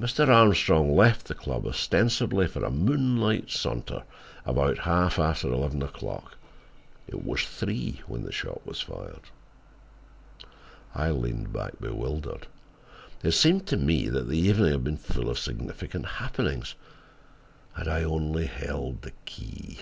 Mr. 0.00 0.26
Armstrong 0.26 0.96
left 0.96 1.28
the 1.28 1.32
club 1.36 1.64
ostensibly 1.64 2.48
for 2.48 2.64
a 2.64 2.72
moonlight 2.72 3.50
saunter, 3.50 4.02
about 4.44 4.78
half 4.78 5.16
after 5.16 5.46
eleven 5.46 5.80
o'clock. 5.80 6.34
It 7.06 7.24
was 7.24 7.42
three 7.42 8.00
when 8.08 8.24
the 8.24 8.32
shot 8.32 8.66
was 8.66 8.80
fired." 8.80 9.20
I 10.92 11.10
leaned 11.10 11.52
back 11.52 11.78
bewildered. 11.80 12.48
It 13.22 13.30
seemed 13.30 13.68
to 13.68 13.76
me 13.76 14.08
that 14.08 14.28
the 14.28 14.38
evening 14.38 14.72
had 14.72 14.82
been 14.82 14.96
full 14.96 15.30
of 15.30 15.38
significant 15.38 16.04
happenings, 16.04 16.74
had 17.76 17.86
I 17.86 18.02
only 18.02 18.46
held 18.46 19.02
the 19.02 19.12
key. 19.24 19.78